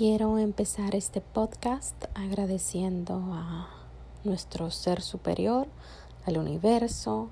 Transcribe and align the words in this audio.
Quiero 0.00 0.38
empezar 0.38 0.94
este 0.94 1.20
podcast 1.20 2.06
agradeciendo 2.14 3.22
a 3.34 3.68
nuestro 4.24 4.70
ser 4.70 5.02
superior, 5.02 5.66
al 6.24 6.38
universo, 6.38 7.28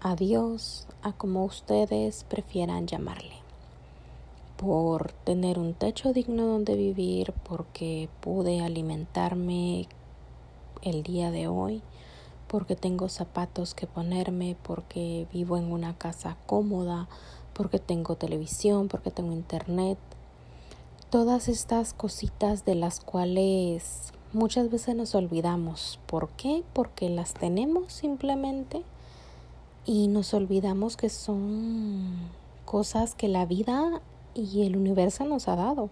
a 0.00 0.14
Dios, 0.14 0.86
a 1.02 1.10
como 1.10 1.44
ustedes 1.44 2.22
prefieran 2.28 2.86
llamarle, 2.86 3.34
por 4.56 5.10
tener 5.24 5.58
un 5.58 5.74
techo 5.74 6.12
digno 6.12 6.46
donde 6.46 6.76
vivir, 6.76 7.34
porque 7.42 8.08
pude 8.20 8.60
alimentarme 8.60 9.88
el 10.82 11.02
día 11.02 11.32
de 11.32 11.48
hoy, 11.48 11.82
porque 12.46 12.76
tengo 12.76 13.08
zapatos 13.08 13.74
que 13.74 13.88
ponerme, 13.88 14.56
porque 14.62 15.26
vivo 15.32 15.56
en 15.56 15.72
una 15.72 15.98
casa 15.98 16.36
cómoda, 16.46 17.08
porque 17.52 17.80
tengo 17.80 18.14
televisión, 18.14 18.86
porque 18.86 19.10
tengo 19.10 19.32
internet. 19.32 19.98
Todas 21.14 21.48
estas 21.48 21.94
cositas 21.94 22.64
de 22.64 22.74
las 22.74 22.98
cuales 22.98 24.12
muchas 24.32 24.68
veces 24.68 24.96
nos 24.96 25.14
olvidamos. 25.14 26.00
¿Por 26.06 26.30
qué? 26.30 26.64
Porque 26.72 27.08
las 27.08 27.34
tenemos 27.34 27.92
simplemente 27.92 28.82
y 29.86 30.08
nos 30.08 30.34
olvidamos 30.34 30.96
que 30.96 31.10
son 31.10 32.16
cosas 32.64 33.14
que 33.14 33.28
la 33.28 33.46
vida 33.46 34.02
y 34.34 34.62
el 34.66 34.76
universo 34.76 35.24
nos 35.24 35.46
ha 35.46 35.54
dado. 35.54 35.88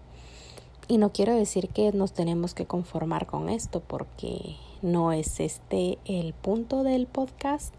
Y 0.89 0.97
no 0.97 1.13
quiero 1.13 1.33
decir 1.33 1.69
que 1.69 1.93
nos 1.93 2.11
tenemos 2.11 2.53
que 2.53 2.65
conformar 2.65 3.25
con 3.25 3.47
esto 3.47 3.79
porque 3.79 4.57
no 4.81 5.13
es 5.13 5.39
este 5.39 5.99
el 6.03 6.33
punto 6.33 6.83
del 6.83 7.07
podcast 7.07 7.73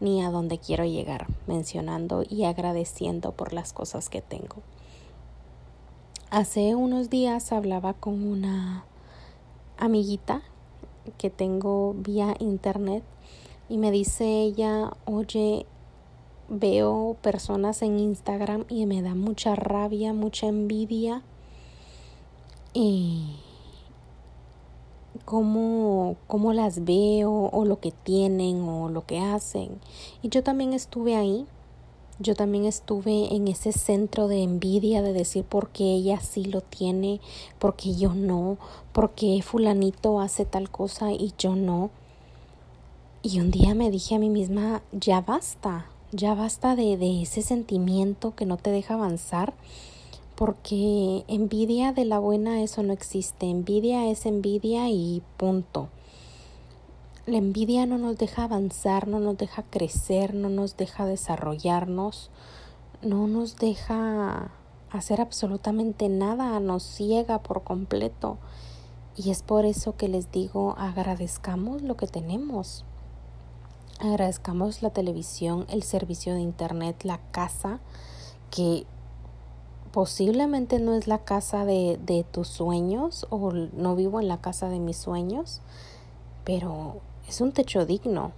ni 0.00 0.24
a 0.24 0.30
donde 0.30 0.56
quiero 0.56 0.86
llegar, 0.86 1.26
mencionando 1.46 2.24
y 2.26 2.44
agradeciendo 2.44 3.32
por 3.32 3.52
las 3.52 3.74
cosas 3.74 4.08
que 4.08 4.22
tengo. 4.22 4.62
Hace 6.30 6.74
unos 6.74 7.08
días 7.08 7.52
hablaba 7.52 7.94
con 7.94 8.26
una 8.26 8.84
amiguita 9.78 10.42
que 11.18 11.30
tengo 11.30 11.94
vía 11.96 12.34
internet 12.40 13.04
y 13.68 13.78
me 13.78 13.92
dice 13.92 14.42
ella, 14.42 14.90
oye, 15.04 15.66
veo 16.48 17.16
personas 17.22 17.80
en 17.82 18.00
Instagram 18.00 18.64
y 18.68 18.86
me 18.86 19.02
da 19.02 19.14
mucha 19.14 19.54
rabia, 19.54 20.12
mucha 20.12 20.48
envidia 20.48 21.22
y 22.74 23.36
cómo, 25.24 26.16
cómo 26.26 26.52
las 26.52 26.84
veo 26.84 27.50
o 27.52 27.64
lo 27.64 27.78
que 27.78 27.92
tienen 27.92 28.62
o 28.62 28.88
lo 28.88 29.06
que 29.06 29.20
hacen. 29.20 29.78
Y 30.22 30.28
yo 30.30 30.42
también 30.42 30.72
estuve 30.72 31.14
ahí 31.14 31.46
yo 32.18 32.34
también 32.34 32.64
estuve 32.64 33.34
en 33.34 33.48
ese 33.48 33.72
centro 33.72 34.26
de 34.28 34.42
envidia 34.42 35.02
de 35.02 35.12
decir 35.12 35.44
por 35.44 35.68
qué 35.68 35.84
ella 35.84 36.20
sí 36.20 36.44
lo 36.44 36.62
tiene, 36.62 37.20
por 37.58 37.76
qué 37.76 37.94
yo 37.94 38.14
no, 38.14 38.56
por 38.92 39.10
qué 39.10 39.42
fulanito 39.42 40.20
hace 40.20 40.44
tal 40.44 40.70
cosa 40.70 41.12
y 41.12 41.34
yo 41.38 41.56
no. 41.56 41.90
Y 43.22 43.40
un 43.40 43.50
día 43.50 43.74
me 43.74 43.90
dije 43.90 44.14
a 44.14 44.18
mí 44.18 44.30
misma, 44.30 44.82
ya 44.92 45.20
basta, 45.20 45.86
ya 46.12 46.34
basta 46.34 46.76
de, 46.76 46.96
de 46.96 47.22
ese 47.22 47.42
sentimiento 47.42 48.34
que 48.34 48.46
no 48.46 48.56
te 48.56 48.70
deja 48.70 48.94
avanzar, 48.94 49.52
porque 50.36 51.24
envidia 51.28 51.92
de 51.92 52.04
la 52.04 52.18
buena 52.18 52.62
eso 52.62 52.82
no 52.82 52.92
existe, 52.92 53.50
envidia 53.50 54.08
es 54.10 54.26
envidia 54.26 54.88
y 54.88 55.22
punto. 55.36 55.88
La 57.26 57.38
envidia 57.38 57.86
no 57.86 57.98
nos 57.98 58.16
deja 58.18 58.44
avanzar, 58.44 59.08
no 59.08 59.18
nos 59.18 59.36
deja 59.36 59.64
crecer, 59.64 60.32
no 60.32 60.48
nos 60.48 60.76
deja 60.76 61.06
desarrollarnos, 61.06 62.30
no 63.02 63.26
nos 63.26 63.56
deja 63.56 64.52
hacer 64.92 65.20
absolutamente 65.20 66.08
nada, 66.08 66.60
nos 66.60 66.84
ciega 66.84 67.42
por 67.42 67.64
completo. 67.64 68.38
Y 69.16 69.32
es 69.32 69.42
por 69.42 69.64
eso 69.64 69.96
que 69.96 70.06
les 70.06 70.30
digo, 70.30 70.76
agradezcamos 70.78 71.82
lo 71.82 71.96
que 71.96 72.06
tenemos. 72.06 72.84
Agradezcamos 73.98 74.82
la 74.82 74.90
televisión, 74.90 75.66
el 75.68 75.82
servicio 75.82 76.32
de 76.32 76.42
internet, 76.42 77.02
la 77.02 77.18
casa, 77.32 77.80
que 78.52 78.86
posiblemente 79.90 80.78
no 80.78 80.94
es 80.94 81.08
la 81.08 81.24
casa 81.24 81.64
de, 81.64 81.98
de 82.06 82.22
tus 82.22 82.46
sueños 82.46 83.26
o 83.30 83.50
no 83.50 83.96
vivo 83.96 84.20
en 84.20 84.28
la 84.28 84.40
casa 84.40 84.68
de 84.68 84.78
mis 84.78 84.96
sueños, 84.96 85.60
pero 86.44 87.00
es 87.28 87.40
un 87.40 87.52
techo 87.52 87.86
digno, 87.86 88.32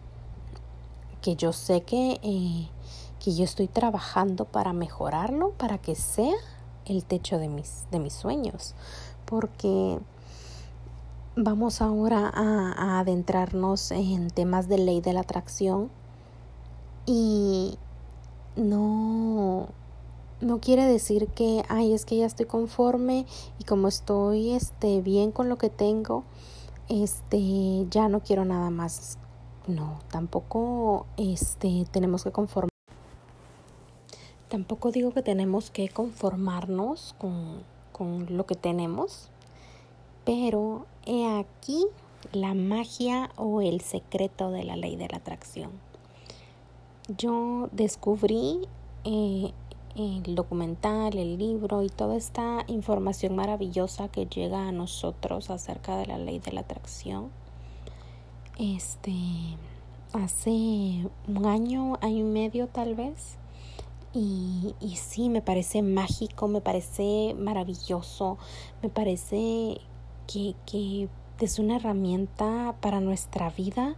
que 1.21 1.37
yo 1.37 1.53
sé 1.53 1.83
que, 1.83 2.21
eh, 2.23 2.69
que 3.23 3.35
yo 3.35 3.45
estoy 3.45 3.69
trabajando 3.69 4.45
para 4.45 4.73
mejorarlo, 4.73 5.51
para 5.51 5.79
que 5.79 5.95
sea 5.95 6.35
el 6.87 7.05
techo 7.05 7.39
de 7.39 7.49
mis, 7.49 7.87
de 7.91 7.99
mis 7.99 8.15
sueños, 8.15 8.75
porque 9.27 9.99
vamos 11.37 11.81
ahora 11.83 12.31
a, 12.35 12.99
adentrarnos 12.99 13.93
en 13.93 14.29
temas 14.29 14.69
de 14.69 14.79
ley 14.79 15.01
de 15.01 15.13
la 15.13 15.21
atracción 15.21 15.89
y 17.07 17.79
no 18.57 19.69
no 20.41 20.61
quiere 20.61 20.85
decir 20.85 21.29
que 21.29 21.65
ay 21.69 21.95
es 21.95 22.05
que 22.05 22.17
ya 22.17 22.27
estoy 22.27 22.47
conforme 22.47 23.25
y 23.59 23.65
como 23.65 23.87
estoy 23.87 24.51
este 24.51 25.01
bien 25.01 25.31
con 25.31 25.49
lo 25.49 25.59
que 25.59 25.71
tengo 25.71 26.25
este, 26.89 27.87
ya 27.91 28.09
no 28.09 28.21
quiero 28.21 28.45
nada 28.45 28.71
más. 28.71 29.19
No, 29.67 29.99
tampoco 30.11 31.07
este, 31.17 31.85
tenemos 31.91 32.25
que 32.25 32.33
conformar. 32.33 32.71
Tampoco 34.49 34.91
digo 34.91 35.13
que 35.13 35.23
tenemos 35.23 35.71
que 35.71 35.89
conformarnos 35.91 37.15
con, 37.19 37.63
con 37.93 38.35
lo 38.35 38.47
que 38.47 38.55
tenemos, 38.55 39.29
pero 40.25 40.87
he 41.05 41.39
aquí 41.39 41.87
la 42.33 42.55
magia 42.55 43.31
o 43.37 43.61
el 43.61 43.83
secreto 43.83 44.51
de 44.51 44.65
la 44.65 44.77
ley 44.77 44.97
de 44.97 45.09
la 45.09 45.19
atracción. 45.19 45.71
Yo 47.17 47.69
descubrí 47.73 48.67
eh, 49.05 49.53
el 49.99 50.35
documental, 50.35 51.19
el 51.19 51.39
libro 51.39 51.83
y 51.83 51.89
toda 51.89 52.17
esta 52.17 52.65
información 52.69 53.35
maravillosa 53.35 54.09
que 54.09 54.27
llega 54.27 54.69
a 54.69 54.73
nosotros 54.73 55.51
acerca 55.51 55.97
de 55.97 56.07
la 56.07 56.19
ley 56.19 56.39
de 56.39 56.53
la 56.53 56.61
atracción. 56.61 57.31
Este, 58.59 59.15
hace 60.13 61.09
un 61.27 61.47
año, 61.47 61.99
año 62.01 62.19
y 62.19 62.31
medio 62.31 62.69
tal 62.69 62.95
vez. 62.95 63.37
Y, 64.15 64.75
y 64.81 64.97
sí, 64.97 65.29
me 65.29 65.43
parece 65.43 65.83
mágico, 65.83 66.49
me 66.49 66.61
parece 66.61 67.35
maravilloso, 67.39 68.39
me 68.83 68.89
parece 68.89 69.81
que, 70.27 70.55
que 70.65 71.09
es 71.41 71.59
una 71.59 71.77
herramienta 71.77 72.77
para 72.81 73.01
nuestra 73.01 73.51
vida 73.51 73.97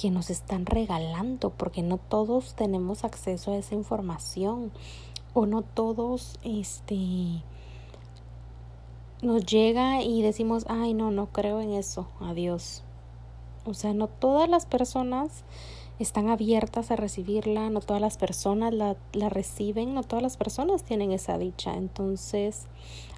que 0.00 0.10
nos 0.10 0.30
están 0.30 0.64
regalando, 0.64 1.50
porque 1.50 1.82
no 1.82 1.98
todos 1.98 2.54
tenemos 2.54 3.04
acceso 3.04 3.52
a 3.52 3.58
esa 3.58 3.74
información 3.74 4.72
o 5.34 5.44
no 5.44 5.60
todos 5.60 6.38
este 6.42 7.42
nos 9.20 9.44
llega 9.44 10.02
y 10.02 10.22
decimos, 10.22 10.64
"Ay, 10.68 10.94
no, 10.94 11.10
no 11.10 11.26
creo 11.26 11.60
en 11.60 11.72
eso. 11.72 12.08
Adiós." 12.20 12.82
O 13.66 13.74
sea, 13.74 13.92
no 13.92 14.06
todas 14.08 14.48
las 14.48 14.64
personas 14.64 15.44
están 15.98 16.30
abiertas 16.30 16.90
a 16.90 16.96
recibirla, 16.96 17.68
no 17.68 17.80
todas 17.80 18.00
las 18.00 18.16
personas 18.16 18.72
la, 18.72 18.96
la 19.12 19.28
reciben, 19.28 19.92
no 19.92 20.02
todas 20.02 20.22
las 20.22 20.38
personas 20.38 20.82
tienen 20.82 21.12
esa 21.12 21.36
dicha. 21.36 21.74
Entonces, 21.74 22.64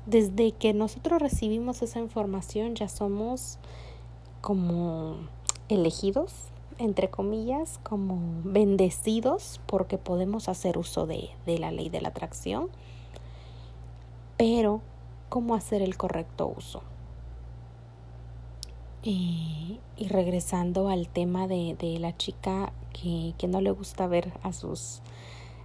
desde 0.06 0.50
que 0.50 0.74
nosotros 0.74 1.22
recibimos 1.22 1.80
esa 1.82 2.00
información 2.00 2.74
ya 2.74 2.88
somos 2.88 3.58
como 4.40 5.14
elegidos 5.68 6.51
entre 6.78 7.10
comillas, 7.10 7.78
como 7.82 8.18
bendecidos 8.44 9.60
porque 9.66 9.98
podemos 9.98 10.48
hacer 10.48 10.78
uso 10.78 11.06
de, 11.06 11.30
de 11.46 11.58
la 11.58 11.70
ley 11.70 11.88
de 11.88 12.00
la 12.00 12.08
atracción, 12.08 12.68
pero 14.36 14.80
¿cómo 15.28 15.54
hacer 15.54 15.82
el 15.82 15.96
correcto 15.96 16.52
uso? 16.56 16.82
y 19.04 19.80
regresando 20.08 20.88
al 20.88 21.08
tema 21.08 21.48
de, 21.48 21.74
de 21.76 21.98
la 21.98 22.16
chica 22.16 22.72
que, 22.92 23.34
que 23.36 23.48
no 23.48 23.60
le 23.60 23.72
gusta 23.72 24.06
ver 24.06 24.32
a 24.44 24.52
sus 24.52 25.02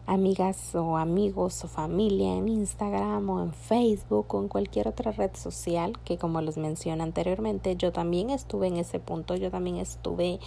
amigas 0.07 0.73
o 0.73 0.97
amigos 0.97 1.63
o 1.65 1.67
familia 1.67 2.33
en 2.33 2.47
Instagram 2.47 3.29
o 3.29 3.43
en 3.43 3.51
Facebook 3.53 4.33
o 4.33 4.41
en 4.41 4.47
cualquier 4.47 4.87
otra 4.87 5.11
red 5.11 5.31
social 5.35 5.99
que 6.05 6.17
como 6.17 6.39
les 6.41 6.57
mencioné 6.57 7.03
anteriormente 7.03 7.75
yo 7.75 7.91
también 7.91 8.29
estuve 8.29 8.67
en 8.67 8.77
ese 8.77 8.99
punto 8.99 9.35
yo 9.35 9.51
también 9.51 9.75
estuve 9.75 10.39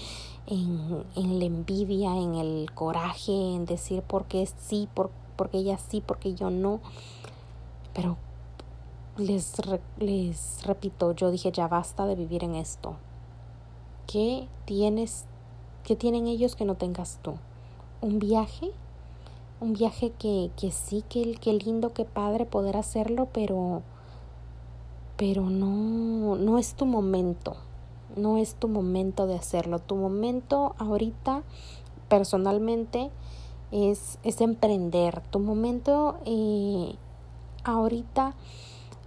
en, 0.47 1.05
en 1.15 1.39
la 1.39 1.45
envidia 1.45 2.17
en 2.17 2.37
el 2.37 2.73
coraje 2.73 3.33
en 3.33 3.67
decir 3.67 4.03
por 4.03 4.25
qué 4.25 4.47
sí 4.47 4.89
por, 4.95 5.11
porque 5.37 5.59
ella 5.59 5.77
sí 5.77 6.03
porque 6.05 6.35
yo 6.35 6.49
no 6.49 6.81
pero 7.93 8.17
les, 9.19 9.53
les 9.99 10.63
repito 10.65 11.13
yo 11.13 11.31
dije 11.31 11.53
ya 11.53 11.69
basta 11.69 12.07
de 12.07 12.15
vivir 12.15 12.45
en 12.45 12.55
esto 12.55 12.97
¿qué 14.07 14.49
tienes 14.65 15.27
qué 15.85 15.97
tienen 15.97 16.27
ellos 16.27 16.57
que 16.57 16.65
no 16.65 16.77
tengas 16.77 17.19
tú? 17.23 17.35
un 18.01 18.19
viaje 18.19 18.73
un 19.61 19.75
viaje 19.75 20.11
que, 20.19 20.51
que 20.57 20.71
sí, 20.71 21.05
que, 21.09 21.35
que 21.35 21.53
lindo, 21.53 21.93
que 21.93 22.05
padre 22.05 22.47
poder 22.47 22.77
hacerlo, 22.77 23.29
pero 23.33 23.83
pero 25.21 25.51
no, 25.51 26.35
no 26.37 26.57
es 26.57 26.73
tu 26.73 26.87
momento, 26.87 27.55
no 28.17 28.39
es 28.39 28.55
tu 28.55 28.69
momento 28.69 29.27
de 29.27 29.35
hacerlo. 29.35 29.79
Tu 29.79 29.95
momento 29.95 30.75
ahorita, 30.79 31.43
personalmente, 32.09 33.11
es, 33.71 34.19
es 34.23 34.41
emprender. 34.41 35.21
Tu 35.31 35.39
momento 35.39 36.17
eh, 36.25 36.95
ahorita 37.65 38.35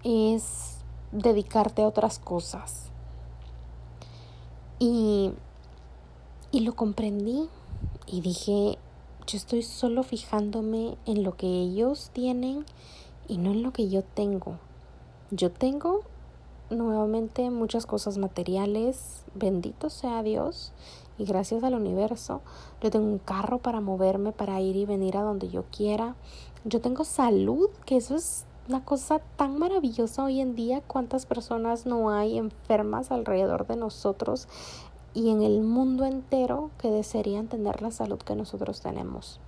es 0.03 0.77
dedicarte 1.11 1.81
a 1.81 1.87
otras 1.87 2.19
cosas. 2.19 2.91
Y, 4.77 5.31
y 6.51 6.59
lo 6.59 6.75
comprendí 6.75 7.49
y 8.05 8.21
dije, 8.21 8.77
yo 9.25 9.37
estoy 9.37 9.63
solo 9.63 10.03
fijándome 10.03 10.97
en 11.05 11.23
lo 11.23 11.35
que 11.35 11.47
ellos 11.47 12.09
tienen 12.13 12.65
y 13.27 13.37
no 13.37 13.51
en 13.51 13.63
lo 13.63 13.71
que 13.71 13.89
yo 13.89 14.03
tengo. 14.03 14.57
Yo 15.31 15.51
tengo 15.51 16.01
nuevamente 16.69 17.49
muchas 17.49 17.85
cosas 17.85 18.17
materiales, 18.17 19.23
bendito 19.33 19.89
sea 19.89 20.23
Dios 20.23 20.73
y 21.17 21.25
gracias 21.25 21.63
al 21.63 21.75
universo. 21.75 22.41
Yo 22.81 22.91
tengo 22.91 23.05
un 23.05 23.19
carro 23.19 23.59
para 23.59 23.79
moverme, 23.79 24.31
para 24.31 24.59
ir 24.59 24.75
y 24.75 24.85
venir 24.85 25.17
a 25.17 25.21
donde 25.21 25.49
yo 25.49 25.63
quiera. 25.71 26.15
Yo 26.65 26.81
tengo 26.81 27.03
salud, 27.05 27.69
que 27.85 27.97
eso 27.97 28.15
es 28.15 28.45
una 28.67 28.83
cosa 28.83 29.19
tan 29.37 29.57
maravillosa 29.57 30.23
hoy 30.23 30.41
en 30.41 30.55
día. 30.55 30.81
¿Cuántas 30.81 31.25
personas 31.25 31.85
no 31.85 32.09
hay 32.09 32.37
enfermas 32.37 33.11
alrededor 33.11 33.67
de 33.67 33.77
nosotros 33.77 34.47
y 35.13 35.29
en 35.29 35.41
el 35.41 35.61
mundo 35.61 36.05
entero 36.05 36.71
que 36.77 36.89
desearían 36.89 37.47
tener 37.47 37.81
la 37.81 37.91
salud 37.91 38.19
que 38.19 38.35
nosotros 38.35 38.81
tenemos? 38.81 39.39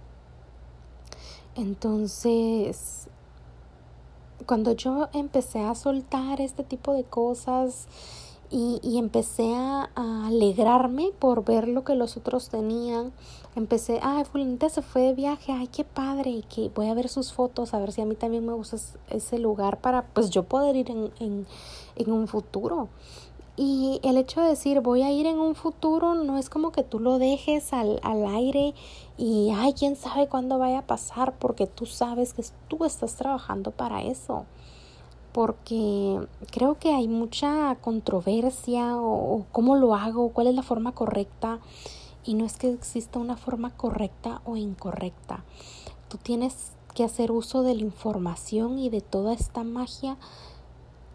Entonces, 1.55 3.07
cuando 4.45 4.73
yo 4.73 5.07
empecé 5.13 5.61
a 5.61 5.73
soltar 5.75 6.41
este 6.41 6.63
tipo 6.63 6.93
de 6.93 7.03
cosas 7.03 7.87
y, 8.51 8.79
y 8.83 8.97
empecé 8.97 9.55
a, 9.55 9.89
alegrarme 9.95 11.11
por 11.17 11.45
ver 11.45 11.67
lo 11.67 11.83
que 11.83 11.95
los 11.95 12.17
otros 12.17 12.49
tenían, 12.49 13.13
empecé, 13.55 13.99
ay, 14.03 14.25
fulanita 14.25 14.69
se 14.69 14.81
fue 14.81 15.01
de 15.01 15.13
viaje, 15.13 15.51
ay, 15.51 15.67
qué 15.67 15.83
padre, 15.83 16.43
que 16.53 16.69
voy 16.75 16.89
a 16.89 16.93
ver 16.93 17.09
sus 17.09 17.31
fotos, 17.33 17.73
a 17.73 17.79
ver 17.79 17.91
si 17.91 18.01
a 18.01 18.05
mí 18.05 18.15
también 18.15 18.45
me 18.45 18.53
gusta 18.53 18.77
ese 19.09 19.39
lugar 19.39 19.79
para, 19.79 20.03
pues 20.07 20.29
yo 20.29 20.43
poder 20.43 20.75
ir 20.75 20.91
en, 20.91 21.11
en, 21.19 21.47
en 21.95 22.11
un 22.11 22.27
futuro. 22.27 22.89
Y 23.57 24.01
el 24.03 24.17
hecho 24.17 24.41
de 24.41 24.49
decir 24.49 24.81
voy 24.81 25.01
a 25.03 25.11
ir 25.11 25.25
en 25.25 25.39
un 25.39 25.55
futuro 25.55 26.13
no 26.13 26.37
es 26.37 26.49
como 26.49 26.71
que 26.71 26.83
tú 26.83 26.99
lo 26.99 27.19
dejes 27.19 27.71
al, 27.71 28.01
al, 28.03 28.25
aire 28.25 28.73
y 29.17 29.51
ay, 29.55 29.73
quién 29.73 29.95
sabe 29.95 30.27
cuándo 30.27 30.59
vaya 30.59 30.79
a 30.79 30.87
pasar 30.87 31.33
porque 31.39 31.65
tú 31.65 31.85
sabes 31.85 32.33
que 32.33 32.43
tú 32.67 32.83
estás 32.83 33.15
trabajando 33.15 33.71
para 33.71 34.01
eso. 34.01 34.45
Porque 35.31 36.19
creo 36.51 36.77
que 36.79 36.93
hay 36.93 37.07
mucha 37.07 37.77
controversia 37.81 38.97
o, 38.97 39.35
o 39.35 39.45
cómo 39.51 39.75
lo 39.75 39.95
hago, 39.95 40.29
cuál 40.29 40.47
es 40.47 40.55
la 40.55 40.63
forma 40.63 40.91
correcta. 40.93 41.59
Y 42.25 42.33
no 42.33 42.45
es 42.45 42.57
que 42.57 42.71
exista 42.71 43.19
una 43.19 43.37
forma 43.37 43.69
correcta 43.69 44.41
o 44.45 44.57
incorrecta. 44.57 45.43
Tú 46.09 46.17
tienes 46.17 46.71
que 46.93 47.03
hacer 47.03 47.31
uso 47.31 47.61
de 47.61 47.75
la 47.75 47.81
información 47.81 48.79
y 48.79 48.89
de 48.89 49.01
toda 49.01 49.33
esta 49.33 49.63
magia 49.63 50.17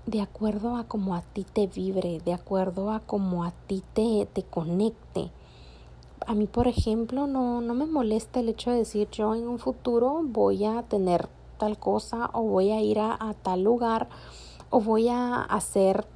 de 0.06 0.20
acuerdo 0.20 0.76
a 0.76 0.84
como 0.84 1.14
a 1.14 1.22
ti 1.22 1.44
te 1.44 1.66
vibre, 1.66 2.20
de 2.24 2.32
acuerdo 2.32 2.90
a 2.90 3.00
como 3.00 3.44
a 3.44 3.52
ti 3.66 3.82
te, 3.92 4.26
te 4.32 4.42
conecte. 4.42 5.30
A 6.26 6.34
mí, 6.34 6.46
por 6.46 6.68
ejemplo, 6.68 7.26
no, 7.26 7.60
no 7.60 7.74
me 7.74 7.86
molesta 7.86 8.40
el 8.40 8.48
hecho 8.48 8.70
de 8.70 8.78
decir 8.78 9.08
yo 9.10 9.34
en 9.34 9.48
un 9.48 9.58
futuro 9.58 10.20
voy 10.24 10.64
a 10.64 10.82
tener 10.82 11.28
tal 11.58 11.78
cosa 11.78 12.30
o 12.32 12.42
voy 12.42 12.70
a 12.70 12.80
ir 12.80 12.98
a, 12.98 13.16
a 13.18 13.34
tal 13.34 13.62
lugar 13.62 14.08
o 14.70 14.80
voy 14.80 15.08
a 15.08 15.42
hacer, 15.42 16.06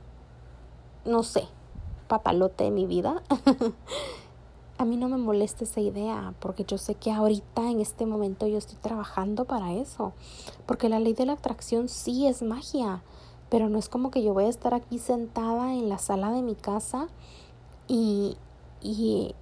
no 1.04 1.22
sé, 1.22 1.44
papalote 2.08 2.64
de 2.64 2.70
mi 2.70 2.87
vida. 2.87 3.22
a 4.78 4.84
mí 4.84 4.96
no 4.96 5.08
me 5.08 5.19
molesta 5.19 5.64
esa 5.64 5.80
idea 5.80 6.34
porque 6.40 6.64
yo 6.64 6.78
sé 6.78 6.94
que 6.94 7.12
ahorita 7.12 7.70
en 7.70 7.80
este 7.80 8.06
momento 8.06 8.46
yo 8.46 8.58
estoy 8.58 8.76
trabajando 8.76 9.44
para 9.44 9.72
eso. 9.72 10.12
Porque 10.66 10.88
la 10.88 11.00
ley 11.00 11.14
de 11.14 11.26
la 11.26 11.34
atracción 11.34 11.88
sí 11.88 12.26
es 12.26 12.42
magia 12.42 13.02
pero 13.54 13.68
no 13.68 13.78
es 13.78 13.88
como 13.88 14.10
que 14.10 14.24
yo 14.24 14.34
voy 14.34 14.46
a 14.46 14.48
estar 14.48 14.74
aquí 14.74 14.98
sentada 14.98 15.74
en 15.74 15.88
la 15.88 15.98
sala 15.98 16.32
de 16.32 16.42
mi 16.42 16.56
casa 16.56 17.06
y, 17.86 18.36
y, 18.80 19.36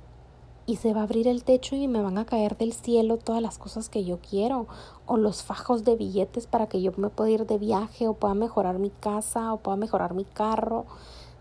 y 0.66 0.76
se 0.76 0.92
va 0.92 1.00
a 1.00 1.04
abrir 1.04 1.26
el 1.28 1.44
techo 1.44 1.76
y 1.76 1.88
me 1.88 2.02
van 2.02 2.18
a 2.18 2.26
caer 2.26 2.58
del 2.58 2.74
cielo 2.74 3.16
todas 3.16 3.40
las 3.40 3.56
cosas 3.56 3.88
que 3.88 4.04
yo 4.04 4.18
quiero 4.18 4.66
o 5.06 5.16
los 5.16 5.42
fajos 5.42 5.84
de 5.84 5.96
billetes 5.96 6.46
para 6.46 6.66
que 6.66 6.82
yo 6.82 6.92
me 6.98 7.08
pueda 7.08 7.30
ir 7.30 7.46
de 7.46 7.56
viaje 7.56 8.06
o 8.06 8.12
pueda 8.12 8.34
mejorar 8.34 8.78
mi 8.78 8.90
casa 8.90 9.54
o 9.54 9.60
pueda 9.60 9.78
mejorar 9.78 10.12
mi 10.12 10.26
carro. 10.26 10.84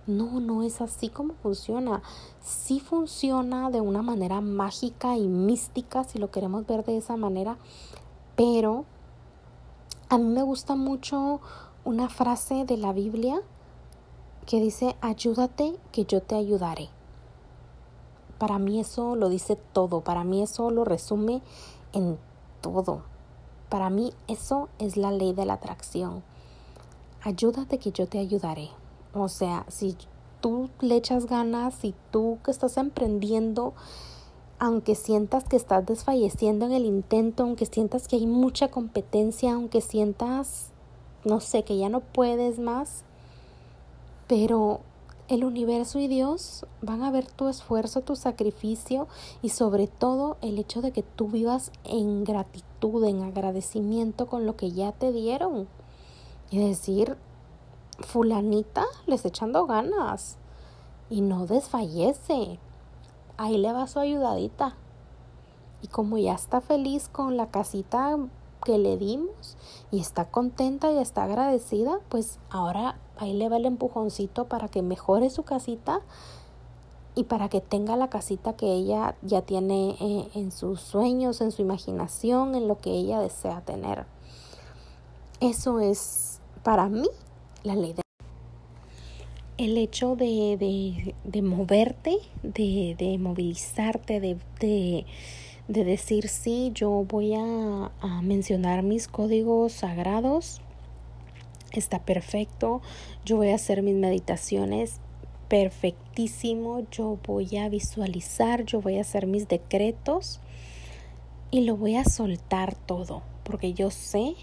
No, 0.07 0.39
no 0.39 0.63
es 0.63 0.79
así 0.79 1.09
como 1.09 1.33
funciona. 1.33 2.01
Sí 2.39 2.79
funciona 2.79 3.69
de 3.69 3.81
una 3.81 4.01
manera 4.01 4.39
mágica 4.39 5.17
y 5.17 5.27
mística, 5.27 6.05
si 6.05 6.19
lo 6.19 6.31
queremos 6.31 6.65
ver 6.67 6.85
de 6.85 6.95
esa 6.95 7.17
manera, 7.17 7.57
pero 8.37 8.85
a 10.07 10.17
mí 10.17 10.23
me 10.23 10.43
gusta 10.43 10.75
mucho 10.75 11.41
una 11.83 12.09
frase 12.09 12.65
de 12.65 12.77
la 12.77 12.93
Biblia 12.93 13.41
que 14.45 14.59
dice, 14.59 14.95
ayúdate 15.01 15.77
que 15.91 16.05
yo 16.05 16.21
te 16.21 16.35
ayudaré. 16.35 16.89
Para 18.37 18.59
mí 18.59 18.79
eso 18.79 19.15
lo 19.15 19.29
dice 19.29 19.55
todo, 19.55 20.01
para 20.01 20.23
mí 20.23 20.41
eso 20.41 20.71
lo 20.71 20.83
resume 20.83 21.41
en 21.93 22.17
todo. 22.61 23.03
Para 23.69 23.89
mí 23.89 24.13
eso 24.27 24.69
es 24.79 24.97
la 24.97 25.11
ley 25.11 25.33
de 25.33 25.45
la 25.45 25.53
atracción. 25.53 26.23
Ayúdate 27.21 27.77
que 27.77 27.91
yo 27.91 28.07
te 28.07 28.19
ayudaré. 28.19 28.69
O 29.13 29.27
sea, 29.27 29.65
si 29.69 29.95
tú 30.41 30.69
le 30.79 30.95
echas 30.95 31.27
ganas, 31.27 31.75
si 31.75 31.93
tú 32.11 32.39
que 32.43 32.51
estás 32.51 32.77
emprendiendo, 32.77 33.73
aunque 34.59 34.95
sientas 34.95 35.43
que 35.45 35.55
estás 35.55 35.85
desfalleciendo 35.85 36.65
en 36.65 36.73
el 36.73 36.85
intento, 36.85 37.43
aunque 37.43 37.65
sientas 37.65 38.07
que 38.07 38.15
hay 38.15 38.27
mucha 38.27 38.69
competencia, 38.69 39.53
aunque 39.53 39.81
sientas 39.81 40.71
no 41.23 41.39
sé, 41.39 41.63
que 41.63 41.77
ya 41.77 41.89
no 41.89 41.99
puedes 41.99 42.59
más, 42.59 43.03
pero 44.27 44.81
el 45.27 45.45
universo 45.45 45.97
y 45.99 46.07
Dios 46.07 46.65
van 46.81 47.03
a 47.03 47.11
ver 47.11 47.25
tu 47.25 47.47
esfuerzo, 47.47 48.01
tu 48.01 48.17
sacrificio 48.17 49.07
y 49.41 49.49
sobre 49.49 49.87
todo 49.87 50.35
el 50.41 50.59
hecho 50.59 50.81
de 50.81 50.91
que 50.91 51.03
tú 51.03 51.29
vivas 51.29 51.71
en 51.85 52.25
gratitud, 52.25 53.03
en 53.05 53.23
agradecimiento 53.23 54.27
con 54.27 54.45
lo 54.45 54.57
que 54.57 54.71
ya 54.71 54.91
te 54.91 55.11
dieron. 55.11 55.67
Y 56.49 56.59
decir, 56.59 57.15
fulanita, 57.99 58.83
les 59.05 59.23
echando 59.23 59.65
ganas 59.67 60.37
y 61.09 61.21
no 61.21 61.45
desfallece. 61.45 62.59
Ahí 63.37 63.57
le 63.57 63.71
va 63.71 63.87
su 63.87 63.99
ayudadita. 63.99 64.75
Y 65.81 65.87
como 65.87 66.17
ya 66.17 66.33
está 66.33 66.59
feliz 66.59 67.07
con 67.07 67.37
la 67.37 67.47
casita 67.47 68.17
que 68.63 68.77
le 68.77 68.97
dimos 68.97 69.57
y 69.91 69.99
está 69.99 70.25
contenta 70.25 70.91
y 70.91 70.97
está 70.97 71.23
agradecida, 71.23 71.99
pues 72.09 72.39
ahora 72.49 72.99
ahí 73.17 73.33
le 73.33 73.49
va 73.49 73.57
el 73.57 73.65
empujoncito 73.65 74.45
para 74.45 74.67
que 74.67 74.81
mejore 74.81 75.29
su 75.29 75.43
casita 75.43 76.01
y 77.13 77.25
para 77.25 77.49
que 77.49 77.59
tenga 77.59 77.95
la 77.97 78.09
casita 78.09 78.53
que 78.53 78.71
ella 78.71 79.15
ya 79.21 79.41
tiene 79.41 79.97
eh, 79.99 80.29
en 80.33 80.51
sus 80.51 80.79
sueños, 80.79 81.41
en 81.41 81.51
su 81.51 81.61
imaginación, 81.61 82.55
en 82.55 82.67
lo 82.67 82.77
que 82.77 82.91
ella 82.91 83.19
desea 83.19 83.61
tener. 83.61 84.05
Eso 85.41 85.79
es 85.79 86.39
para 86.63 86.87
mí 86.87 87.07
la 87.63 87.75
ley 87.75 87.93
de... 87.93 88.01
El 89.57 89.77
hecho 89.77 90.15
de, 90.15 90.57
de, 90.57 91.15
de 91.23 91.41
moverte, 91.41 92.17
de, 92.41 92.95
de 92.97 93.17
movilizarte, 93.17 94.19
de, 94.19 95.05
de 95.67 95.83
de 95.83 95.83
decir 95.83 96.27
sí, 96.27 96.71
yo 96.73 97.05
voy 97.07 97.33
a, 97.35 97.91
mencionar 98.21 98.83
mis 98.83 99.07
códigos 99.07 99.71
sagrados, 99.71 100.61
está 101.71 101.99
perfecto, 101.99 102.81
yo 103.25 103.37
voy 103.37 103.49
a 103.49 103.55
hacer 103.55 103.81
mis 103.81 103.95
meditaciones 103.95 104.99
perfectísimo, 105.47 106.85
yo 106.91 107.17
voy 107.25 107.57
a 107.57 107.69
visualizar, 107.69 108.65
yo 108.65 108.81
voy 108.81 108.97
a 108.97 109.01
hacer 109.01 109.27
mis 109.27 109.47
decretos 109.47 110.39
y 111.51 111.61
lo 111.61 111.75
voy 111.77 111.95
a 111.95 112.05
soltar 112.05 112.75
todo, 112.75 113.23
porque 113.43 113.73
yo 113.73 113.91
sé 113.91 114.35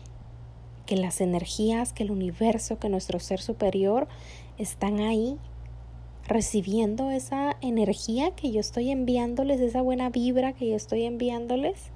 que 0.87 0.96
las 0.96 1.20
energías, 1.20 1.92
que 1.92 2.02
el 2.02 2.10
universo, 2.10 2.78
que 2.78 2.88
nuestro 2.88 3.20
ser 3.20 3.40
superior 3.40 4.08
están 4.56 5.00
ahí 5.00 5.38
recibiendo 6.28 7.11
esa 7.11 7.56
energía 7.62 8.32
que 8.32 8.52
yo 8.52 8.61
estoy 8.61 8.90
enviándoles, 8.90 9.61
esa 9.61 9.82
buena 9.82 10.11
vibra 10.11 10.52
que 10.52 10.68
yo 10.68 10.76
estoy 10.76 11.04
enviándoles. 11.04 11.90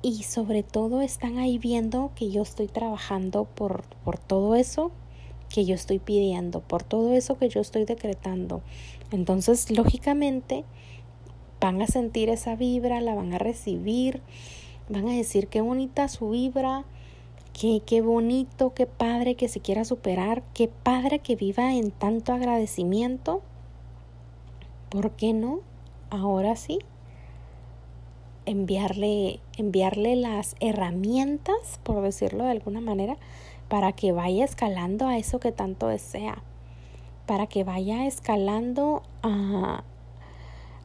Y 0.00 0.22
sobre 0.22 0.62
todo 0.62 1.02
están 1.02 1.38
ahí 1.38 1.58
viendo 1.58 2.12
que 2.14 2.30
yo 2.30 2.42
estoy 2.42 2.68
trabajando 2.68 3.44
por, 3.44 3.82
por 4.04 4.18
todo 4.18 4.54
eso 4.54 4.90
que 5.48 5.64
yo 5.64 5.74
estoy 5.74 5.98
pidiendo, 5.98 6.60
por 6.60 6.82
todo 6.82 7.14
eso 7.14 7.38
que 7.38 7.48
yo 7.48 7.60
estoy 7.60 7.84
decretando. 7.84 8.62
Entonces, 9.10 9.70
lógicamente, 9.70 10.64
van 11.60 11.82
a 11.82 11.86
sentir 11.86 12.28
esa 12.28 12.54
vibra, 12.54 13.00
la 13.00 13.14
van 13.14 13.34
a 13.34 13.38
recibir, 13.38 14.22
van 14.88 15.08
a 15.08 15.12
decir 15.12 15.48
qué 15.48 15.60
bonita 15.60 16.08
su 16.08 16.30
vibra, 16.30 16.84
Qué, 17.58 17.82
qué 17.84 18.02
bonito, 18.02 18.72
qué 18.72 18.86
padre 18.86 19.34
que 19.34 19.48
se 19.48 19.58
quiera 19.58 19.84
superar, 19.84 20.44
qué 20.54 20.68
padre 20.68 21.18
que 21.18 21.34
viva 21.34 21.74
en 21.74 21.90
tanto 21.90 22.32
agradecimiento. 22.32 23.42
¿Por 24.90 25.10
qué 25.10 25.32
no? 25.32 25.58
Ahora 26.08 26.54
sí. 26.54 26.78
Enviarle, 28.46 29.40
enviarle 29.56 30.14
las 30.14 30.54
herramientas, 30.60 31.80
por 31.82 32.00
decirlo 32.00 32.44
de 32.44 32.52
alguna 32.52 32.80
manera, 32.80 33.16
para 33.68 33.90
que 33.90 34.12
vaya 34.12 34.44
escalando 34.44 35.08
a 35.08 35.18
eso 35.18 35.40
que 35.40 35.50
tanto 35.50 35.88
desea, 35.88 36.44
para 37.26 37.48
que 37.48 37.64
vaya 37.64 38.06
escalando 38.06 39.02
a, 39.22 39.82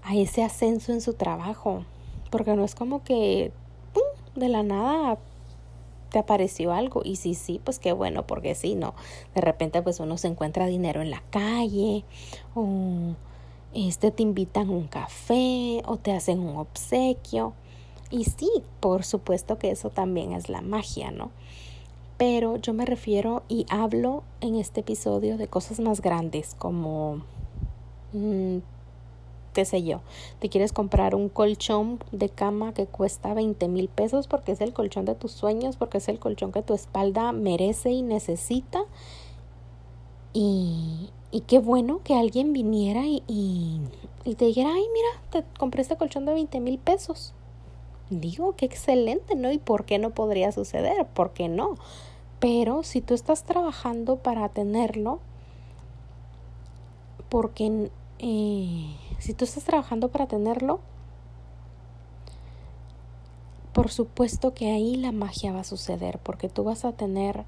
a 0.01 0.15
ese 0.15 0.43
ascenso 0.43 0.91
en 0.91 1.01
su 1.01 1.13
trabajo, 1.13 1.85
porque 2.31 2.55
no 2.55 2.63
es 2.63 2.73
como 2.73 3.03
que 3.03 3.51
de 4.33 4.49
la 4.49 4.63
nada 4.63 5.19
te 6.13 6.20
apareció 6.20 6.72
algo. 6.72 7.01
Y 7.03 7.15
si 7.15 7.34
sí, 7.34 7.60
pues 7.62 7.79
qué 7.79 7.91
bueno, 7.91 8.25
porque 8.27 8.53
si 8.53 8.75
no, 8.75 8.93
de 9.34 9.41
repente 9.41 9.82
pues 9.82 10.00
uno 10.00 10.17
se 10.17 10.27
encuentra 10.27 10.67
dinero 10.67 11.01
en 11.01 11.10
la 11.10 11.24
calle 11.32 12.05
o 12.53 13.15
este 13.74 14.12
te 14.12 14.22
invitan 14.22 14.70
un 14.70 14.88
café 14.88 15.82
o 15.88 15.98
te 15.98 16.13
hacen 16.13 16.39
un 16.39 16.58
obsequio. 16.58 17.53
Y 18.12 18.25
sí, 18.25 18.48
por 18.79 19.03
supuesto 19.03 19.58
que 19.58 19.72
eso 19.72 19.89
también 19.89 20.34
es 20.34 20.50
la 20.50 20.62
magia, 20.62 21.10
¿no? 21.10 21.32
Pero 22.17 22.58
yo 22.58 22.74
me 22.74 22.86
refiero 22.86 23.41
y 23.50 23.65
hablo 23.70 24.24
en 24.39 24.55
este 24.55 24.82
episodio 24.82 25.36
de 25.36 25.48
cosas 25.48 25.79
más 25.79 26.00
grandes 26.00 26.53
como 26.53 27.24
mm, 28.13 28.60
qué 29.53 29.65
sé 29.65 29.83
yo, 29.83 30.01
te 30.39 30.50
quieres 30.50 30.74
comprar 30.74 31.15
un 31.15 31.29
colchón 31.29 32.00
de 32.12 32.29
cama 32.29 32.74
que 32.74 32.86
cuesta 32.86 33.33
20 33.33 33.67
mil 33.67 33.88
pesos 33.88 34.27
porque 34.27 34.51
es 34.51 34.62
el 34.62 34.74
colchón 34.74 35.05
de 35.05 35.15
tus 35.15 35.31
sueños, 35.31 35.77
porque 35.77 36.00
es 36.00 36.10
el 36.10 36.19
colchón 36.19 36.51
que 36.51 36.62
tu 36.62 36.74
espalda 36.74 37.31
merece 37.31 37.91
y 37.91 38.01
necesita. 38.01 38.83
Y, 40.33 41.10
y 41.31 41.41
qué 41.41 41.60
bueno 41.60 42.01
que 42.03 42.15
alguien 42.15 42.53
viniera 42.53 43.05
y, 43.05 43.24
y, 43.27 44.36
te 44.36 44.45
dijera, 44.45 44.69
ay, 44.74 44.83
mira, 44.93 45.22
te 45.29 45.43
compré 45.57 45.81
este 45.81 45.95
colchón 45.95 46.25
de 46.25 46.33
20 46.33 46.60
mil 46.60 46.77
pesos. 46.77 47.33
Digo, 48.10 48.55
qué 48.55 48.65
excelente, 48.65 49.36
¿no? 49.36 49.51
¿Y 49.51 49.57
por 49.57 49.86
qué 49.86 50.00
no 50.00 50.12
podría 50.12 50.51
suceder? 50.51 51.07
¿Por 51.07 51.31
qué 51.31 51.48
no? 51.48 51.75
Pero 52.39 52.83
si 52.83 53.01
tú 53.01 53.13
estás 53.13 53.43
trabajando 53.43 54.17
para 54.17 54.50
tenerlo, 54.50 55.19
porque 57.29 57.89
eh, 58.19 58.95
si 59.20 59.34
tú 59.34 59.46
estás 59.46 59.63
trabajando 59.63 60.10
para 60.10 60.27
tenerlo, 60.27 60.79
por 63.74 63.89
supuesto 63.89 64.53
que 64.53 64.72
ahí 64.72 64.96
la 64.96 65.12
magia 65.12 65.51
va 65.51 65.62
a 65.62 65.65
suceder, 65.65 66.20
porque 66.20 66.50
tú 66.50 66.63
vas 66.63 66.86
a 66.86 66.91
tener 66.91 67.46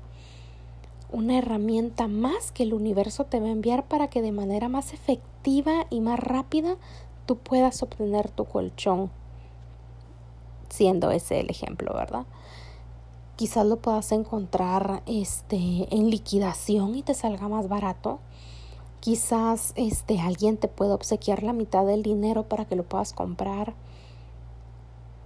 una 1.11 1.37
herramienta 1.37 2.07
más 2.07 2.51
que 2.51 2.63
el 2.63 2.73
universo 2.73 3.25
te 3.25 3.39
va 3.39 3.47
a 3.47 3.51
enviar 3.51 3.85
para 3.85 4.09
que 4.09 4.21
de 4.21 4.31
manera 4.31 4.67
más 4.67 4.93
efectiva 4.93 5.85
y 5.89 6.01
más 6.01 6.19
rápida 6.19 6.77
tú 7.25 7.37
puedas 7.37 7.81
obtener 7.83 8.29
tu 8.29 8.45
colchón, 8.45 9.11
siendo 10.69 11.11
ese 11.11 11.39
el 11.39 11.49
ejemplo, 11.49 11.93
¿verdad? 11.93 12.25
Quizás 13.35 13.65
lo 13.65 13.77
puedas 13.77 14.11
encontrar 14.11 15.03
este, 15.05 15.87
en 15.91 16.09
liquidación 16.09 16.95
y 16.95 17.03
te 17.03 17.13
salga 17.13 17.47
más 17.47 17.67
barato 17.67 18.19
Quizás 19.05 19.73
este 19.75 20.19
alguien 20.19 20.57
te 20.57 20.67
pueda 20.67 20.95
obsequiar 20.95 21.43
la 21.43 21.53
mitad 21.53 21.85
del 21.85 22.01
dinero 22.01 22.49
para 22.49 22.65
que 22.65 22.75
lo 22.75 22.81
puedas 22.81 23.13
comprar. 23.13 23.75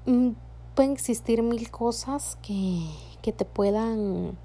Mm, 0.06 0.32
pueden 0.76 0.92
existir 0.92 1.44
mil 1.44 1.72
cosas 1.72 2.38
que, 2.42 2.82
que 3.22 3.32
te 3.32 3.46
puedan 3.46 4.38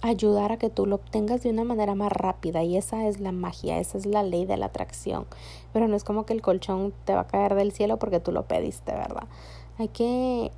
ayudar 0.00 0.52
a 0.52 0.56
que 0.56 0.70
tú 0.70 0.86
lo 0.86 0.94
obtengas 0.94 1.42
de 1.42 1.50
una 1.50 1.64
manera 1.64 1.94
más 1.94 2.10
rápida 2.10 2.62
y 2.62 2.78
esa 2.78 3.06
es 3.06 3.20
la 3.20 3.30
magia, 3.30 3.78
esa 3.78 3.98
es 3.98 4.06
la 4.06 4.22
ley 4.22 4.46
de 4.46 4.56
la 4.56 4.64
atracción. 4.64 5.26
Pero 5.74 5.86
no 5.86 5.94
es 5.94 6.02
como 6.02 6.24
que 6.24 6.32
el 6.32 6.40
colchón 6.40 6.94
te 7.04 7.12
va 7.12 7.20
a 7.20 7.26
caer 7.26 7.56
del 7.56 7.72
cielo 7.72 7.98
porque 7.98 8.20
tú 8.20 8.32
lo 8.32 8.44
pediste, 8.44 8.92
¿verdad? 8.92 9.28
Hay 9.76 9.88
que 9.88 10.50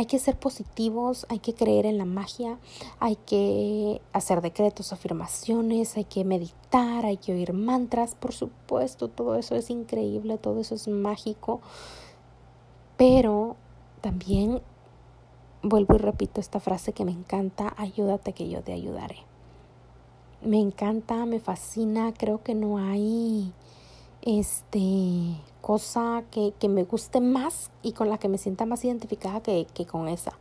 hay 0.00 0.06
que 0.06 0.18
ser 0.18 0.38
positivos, 0.38 1.26
hay 1.28 1.40
que 1.40 1.52
creer 1.52 1.84
en 1.84 1.98
la 1.98 2.06
magia, 2.06 2.58
hay 3.00 3.16
que 3.16 4.00
hacer 4.14 4.40
decretos, 4.40 4.94
afirmaciones, 4.94 5.94
hay 5.98 6.04
que 6.04 6.24
meditar, 6.24 7.04
hay 7.04 7.18
que 7.18 7.34
oír 7.34 7.52
mantras, 7.52 8.14
por 8.14 8.32
supuesto, 8.32 9.08
todo 9.08 9.34
eso 9.34 9.56
es 9.56 9.68
increíble, 9.68 10.38
todo 10.38 10.62
eso 10.62 10.74
es 10.74 10.88
mágico, 10.88 11.60
pero 12.96 13.56
también 14.00 14.62
vuelvo 15.62 15.96
y 15.96 15.98
repito 15.98 16.40
esta 16.40 16.60
frase 16.60 16.94
que 16.94 17.04
me 17.04 17.12
encanta, 17.12 17.74
ayúdate 17.76 18.32
que 18.32 18.48
yo 18.48 18.62
te 18.62 18.72
ayudaré. 18.72 19.18
Me 20.42 20.60
encanta, 20.60 21.26
me 21.26 21.40
fascina, 21.40 22.14
creo 22.16 22.42
que 22.42 22.54
no 22.54 22.78
hay 22.78 23.52
este 24.22 25.36
cosa 25.60 26.24
que, 26.30 26.52
que, 26.58 26.68
me 26.68 26.84
guste 26.84 27.20
más 27.20 27.70
y 27.82 27.92
con 27.92 28.08
la 28.08 28.18
que 28.18 28.28
me 28.28 28.38
sienta 28.38 28.66
más 28.66 28.84
identificada 28.84 29.42
que, 29.42 29.66
que 29.74 29.86
con 29.86 30.08
esa. 30.08 30.32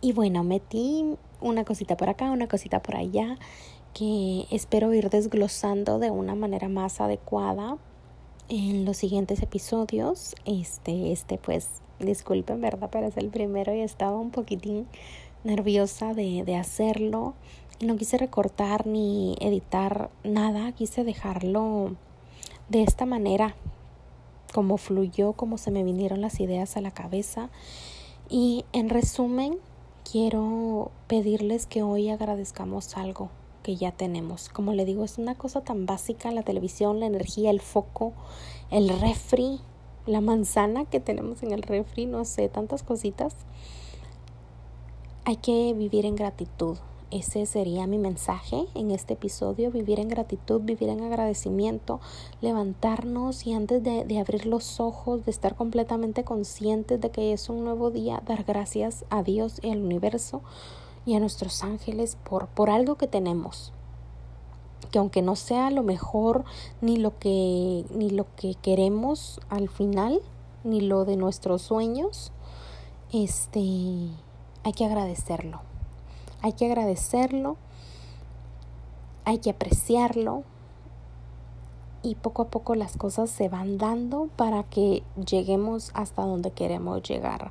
Y 0.00 0.12
bueno, 0.12 0.44
metí 0.44 1.16
una 1.40 1.64
cosita 1.64 1.96
por 1.96 2.08
acá, 2.08 2.30
una 2.30 2.48
cosita 2.48 2.80
por 2.80 2.96
allá, 2.96 3.38
que 3.94 4.46
espero 4.50 4.92
ir 4.94 5.10
desglosando 5.10 5.98
de 5.98 6.10
una 6.10 6.34
manera 6.34 6.68
más 6.68 7.00
adecuada 7.00 7.78
en 8.48 8.84
los 8.84 8.96
siguientes 8.96 9.42
episodios. 9.42 10.34
Este, 10.44 11.12
este, 11.12 11.38
pues, 11.38 11.82
disculpen, 11.98 12.60
¿verdad? 12.60 12.88
Pero 12.92 13.06
es 13.06 13.16
el 13.16 13.30
primero 13.30 13.74
y 13.74 13.80
estaba 13.80 14.18
un 14.18 14.30
poquitín 14.30 14.86
nerviosa 15.44 16.14
de, 16.14 16.44
de 16.44 16.56
hacerlo. 16.56 17.34
No 17.78 17.96
quise 17.96 18.16
recortar 18.16 18.86
ni 18.86 19.36
editar 19.38 20.08
nada, 20.24 20.72
quise 20.72 21.04
dejarlo 21.04 21.94
de 22.70 22.82
esta 22.82 23.04
manera, 23.04 23.54
como 24.54 24.78
fluyó, 24.78 25.34
como 25.34 25.58
se 25.58 25.70
me 25.70 25.84
vinieron 25.84 26.22
las 26.22 26.40
ideas 26.40 26.78
a 26.78 26.80
la 26.80 26.90
cabeza. 26.90 27.50
Y 28.30 28.64
en 28.72 28.88
resumen, 28.88 29.58
quiero 30.10 30.90
pedirles 31.06 31.66
que 31.66 31.82
hoy 31.82 32.08
agradezcamos 32.08 32.96
algo 32.96 33.28
que 33.62 33.76
ya 33.76 33.92
tenemos. 33.92 34.48
Como 34.48 34.72
le 34.72 34.86
digo, 34.86 35.04
es 35.04 35.18
una 35.18 35.34
cosa 35.34 35.60
tan 35.60 35.84
básica, 35.84 36.30
la 36.30 36.44
televisión, 36.44 36.98
la 36.98 37.06
energía, 37.06 37.50
el 37.50 37.60
foco, 37.60 38.14
el 38.70 38.88
refri, 38.88 39.60
la 40.06 40.22
manzana 40.22 40.86
que 40.86 40.98
tenemos 40.98 41.42
en 41.42 41.52
el 41.52 41.62
refri, 41.62 42.06
no 42.06 42.24
sé, 42.24 42.48
tantas 42.48 42.82
cositas. 42.82 43.36
Hay 45.26 45.36
que 45.36 45.74
vivir 45.74 46.06
en 46.06 46.16
gratitud. 46.16 46.78
Ese 47.12 47.46
sería 47.46 47.86
mi 47.86 47.98
mensaje 47.98 48.66
en 48.74 48.90
este 48.90 49.14
episodio, 49.14 49.70
vivir 49.70 50.00
en 50.00 50.08
gratitud, 50.08 50.60
vivir 50.62 50.88
en 50.88 51.04
agradecimiento, 51.04 52.00
levantarnos 52.40 53.46
y 53.46 53.54
antes 53.54 53.84
de, 53.84 54.04
de, 54.04 54.18
abrir 54.18 54.44
los 54.44 54.80
ojos, 54.80 55.24
de 55.24 55.30
estar 55.30 55.54
completamente 55.54 56.24
conscientes 56.24 57.00
de 57.00 57.10
que 57.10 57.32
es 57.32 57.48
un 57.48 57.62
nuevo 57.62 57.92
día, 57.92 58.20
dar 58.26 58.42
gracias 58.42 59.04
a 59.08 59.22
Dios 59.22 59.60
y 59.62 59.70
al 59.70 59.84
universo 59.84 60.42
y 61.06 61.14
a 61.14 61.20
nuestros 61.20 61.62
ángeles 61.62 62.18
por, 62.28 62.48
por 62.48 62.70
algo 62.70 62.96
que 62.96 63.06
tenemos. 63.06 63.72
Que 64.90 64.98
aunque 64.98 65.22
no 65.22 65.36
sea 65.36 65.70
lo 65.70 65.84
mejor 65.84 66.44
ni 66.80 66.96
lo 66.96 67.16
que, 67.20 67.84
ni 67.94 68.10
lo 68.10 68.26
que 68.34 68.56
queremos 68.56 69.40
al 69.48 69.68
final, 69.68 70.20
ni 70.64 70.80
lo 70.80 71.04
de 71.04 71.16
nuestros 71.16 71.62
sueños, 71.62 72.32
este, 73.12 73.60
hay 74.64 74.72
que 74.74 74.84
agradecerlo 74.84 75.60
hay 76.42 76.52
que 76.52 76.66
agradecerlo, 76.66 77.56
hay 79.24 79.38
que 79.38 79.50
apreciarlo 79.50 80.44
y 82.02 82.14
poco 82.14 82.42
a 82.42 82.48
poco 82.48 82.74
las 82.74 82.96
cosas 82.96 83.30
se 83.30 83.48
van 83.48 83.78
dando 83.78 84.28
para 84.36 84.62
que 84.62 85.02
lleguemos 85.26 85.90
hasta 85.94 86.22
donde 86.22 86.52
queremos 86.52 87.02
llegar. 87.02 87.50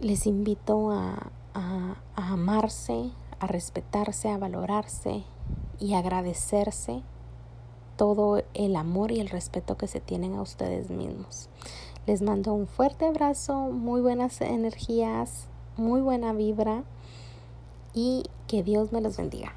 Les 0.00 0.26
invito 0.26 0.90
a, 0.90 1.30
a, 1.54 1.96
amarse, 2.16 3.10
a 3.38 3.46
respetarse, 3.46 4.28
a 4.28 4.38
valorarse 4.38 5.22
y 5.78 5.94
agradecerse 5.94 7.02
todo 7.96 8.42
el 8.54 8.76
amor 8.76 9.12
y 9.12 9.20
el 9.20 9.28
respeto 9.28 9.76
que 9.76 9.86
se 9.86 10.00
tienen 10.00 10.34
a 10.34 10.42
ustedes 10.42 10.90
mismos. 10.90 11.48
Les 12.06 12.22
mando 12.22 12.52
un 12.52 12.66
fuerte 12.66 13.06
abrazo, 13.06 13.70
muy 13.70 14.00
buenas 14.00 14.40
energías, 14.40 15.46
muy 15.76 16.00
buena 16.00 16.32
vibra 16.32 16.82
y 17.96 18.24
que 18.46 18.62
Dios 18.62 18.92
me 18.92 19.00
los 19.00 19.16
bendiga. 19.16 19.54